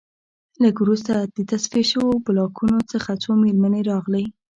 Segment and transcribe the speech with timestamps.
[0.63, 4.23] لږ وروسته د تصفیه شویو بلاکونو څخه څو مېرمنې راغلې